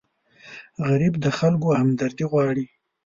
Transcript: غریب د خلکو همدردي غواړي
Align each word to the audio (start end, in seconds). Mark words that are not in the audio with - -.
غریب 0.87 1.13
د 1.23 1.25
خلکو 1.37 1.67
همدردي 1.79 2.25
غواړي 2.31 2.65